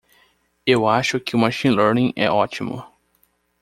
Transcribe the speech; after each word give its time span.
Eu 0.65 0.87
acho 0.89 1.19
que 1.19 1.35
o 1.35 1.37
Machine 1.39 1.75
Learning 1.75 2.11
é 2.15 2.27
ótimo. 2.27 2.83